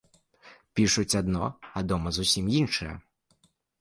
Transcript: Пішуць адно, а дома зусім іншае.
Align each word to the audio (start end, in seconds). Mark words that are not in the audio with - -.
Пішуць 0.77 1.17
адно, 1.21 1.45
а 1.81 1.83
дома 1.91 2.09
зусім 2.17 2.45
іншае. 2.61 2.93